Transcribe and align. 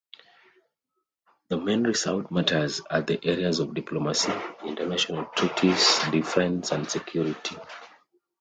The 1.49 1.57
main 1.57 1.83
reserved 1.83 2.31
matters 2.31 2.79
are 2.89 3.03
the 3.03 3.23
areas 3.23 3.59
of 3.59 3.75
diplomacy, 3.75 4.33
international 4.65 5.25
treaties, 5.35 5.99
defence 6.11 6.71
and 6.71 6.89
security. 6.89 7.55